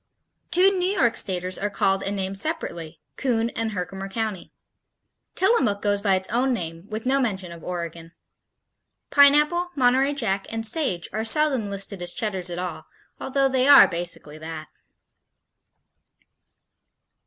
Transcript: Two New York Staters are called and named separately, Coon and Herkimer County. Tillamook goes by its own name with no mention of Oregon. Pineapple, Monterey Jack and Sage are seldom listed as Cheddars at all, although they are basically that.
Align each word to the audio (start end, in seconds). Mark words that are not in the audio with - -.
Two 0.49 0.75
New 0.79 0.87
York 0.89 1.15
Staters 1.15 1.59
are 1.59 1.69
called 1.69 2.01
and 2.01 2.15
named 2.15 2.35
separately, 2.39 2.99
Coon 3.17 3.51
and 3.51 3.73
Herkimer 3.73 4.09
County. 4.09 4.51
Tillamook 5.35 5.79
goes 5.79 6.01
by 6.01 6.15
its 6.15 6.27
own 6.29 6.51
name 6.55 6.87
with 6.89 7.05
no 7.05 7.19
mention 7.19 7.51
of 7.51 7.63
Oregon. 7.63 8.11
Pineapple, 9.11 9.69
Monterey 9.75 10.15
Jack 10.15 10.47
and 10.49 10.65
Sage 10.65 11.07
are 11.13 11.23
seldom 11.23 11.69
listed 11.69 12.01
as 12.01 12.15
Cheddars 12.15 12.49
at 12.49 12.57
all, 12.57 12.87
although 13.19 13.47
they 13.47 13.67
are 13.67 13.87
basically 13.87 14.39
that. 14.39 14.69